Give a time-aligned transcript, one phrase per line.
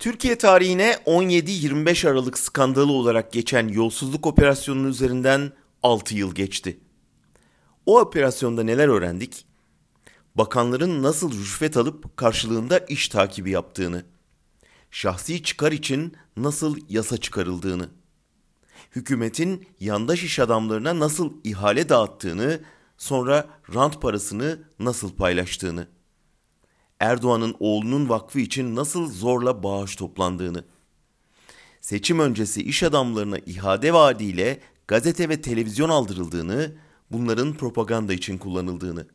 [0.00, 6.80] Türkiye tarihine 17-25 Aralık skandalı olarak geçen yolsuzluk operasyonunun üzerinden 6 yıl geçti.
[7.86, 9.46] O operasyonda neler öğrendik?
[10.34, 14.04] Bakanların nasıl rüşvet alıp karşılığında iş takibi yaptığını,
[14.90, 17.88] şahsi çıkar için nasıl yasa çıkarıldığını,
[18.96, 22.60] hükümetin yandaş iş adamlarına nasıl ihale dağıttığını,
[22.98, 25.88] sonra rant parasını nasıl paylaştığını,
[27.00, 30.64] Erdoğan'ın oğlunun vakfı için nasıl zorla bağış toplandığını,
[31.80, 36.72] seçim öncesi iş adamlarına ihade vaadiyle gazete ve televizyon aldırıldığını,
[37.10, 39.06] bunların propaganda için kullanıldığını,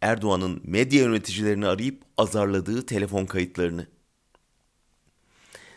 [0.00, 3.86] Erdoğan'ın medya yöneticilerini arayıp azarladığı telefon kayıtlarını.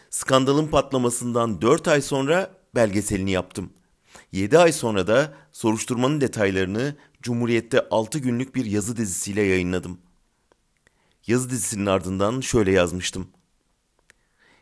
[0.09, 3.73] Skandalın patlamasından 4 ay sonra belgeselini yaptım.
[4.31, 9.99] 7 ay sonra da soruşturmanın detaylarını Cumhuriyet'te 6 günlük bir yazı dizisiyle yayınladım.
[11.27, 13.27] Yazı dizisinin ardından şöyle yazmıştım.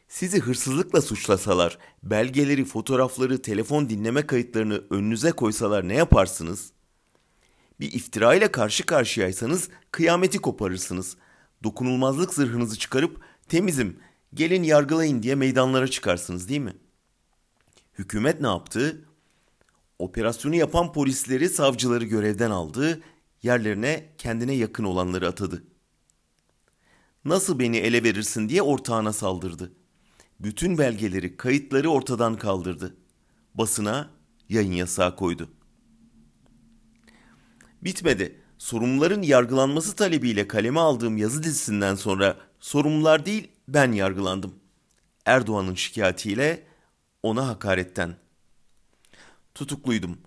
[0.08, 6.72] Sizi hırsızlıkla suçlasalar, belgeleri, fotoğrafları, telefon dinleme kayıtlarını önünüze koysalar ne yaparsınız?
[7.80, 11.18] Bir iftira ile karşı karşıyaysanız kıyameti koparırsınız.
[11.64, 14.00] Dokunulmazlık zırhınızı çıkarıp temizim,
[14.34, 16.74] gelin yargılayın diye meydanlara çıkarsınız değil mi?
[17.98, 19.06] Hükümet ne yaptı?
[20.00, 23.02] Operasyonu yapan polisleri, savcıları görevden aldı,
[23.44, 25.64] yerlerine kendine yakın olanları atadı.
[27.26, 29.72] Nasıl beni ele verirsin diye ortağına saldırdı.
[30.40, 32.96] Bütün belgeleri, kayıtları ortadan kaldırdı.
[33.56, 34.10] Basına
[34.50, 35.50] yayın yasağı koydu.
[37.82, 38.42] Bitmedi.
[38.58, 44.56] Sorumluların yargılanması talebiyle kaleme aldığım yazı dizisinden sonra sorumlular değil ben yargılandım.
[45.26, 46.64] Erdoğan'ın şikayetiyle
[47.24, 48.16] ona hakaretten.
[49.56, 50.18] Tutukluydum.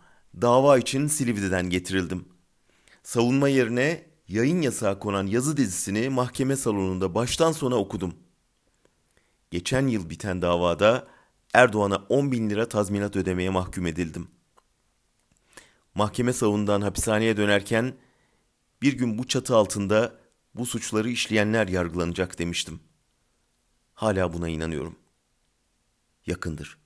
[0.41, 2.25] Dava için Silivri'den getirildim.
[3.03, 8.15] Savunma yerine yayın yasağı konan yazı dizisini mahkeme salonunda baştan sona okudum.
[9.51, 11.09] Geçen yıl biten davada
[11.55, 14.29] Erdoğan'a 10 bin lira tazminat ödemeye mahkum edildim.
[15.95, 17.95] Mahkeme salonundan hapishaneye dönerken
[18.83, 20.19] bir gün bu çatı altında
[20.55, 22.81] bu suçları işleyenler yargılanacak demiştim.
[23.95, 24.97] Hala buna inanıyorum.
[26.27, 26.82] Yakındır.